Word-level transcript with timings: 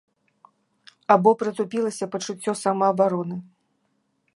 Або 1.15 1.29
прытупілася 1.41 2.05
пачуццё 2.17 2.51
самаабароны. 2.67 3.37